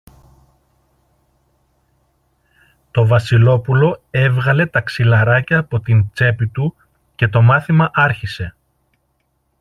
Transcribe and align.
Το 2.91 3.07
Βασιλόπουλο 3.07 4.03
έβγαλε 4.11 4.65
τα 4.65 4.81
ξυλαράκια 4.81 5.57
από 5.59 5.79
την 5.79 6.09
τσέπη 6.11 6.47
του 6.47 6.75
και 7.15 7.27
το 7.27 7.41
μάθημα 7.41 7.91
άρχισε. 7.93 8.55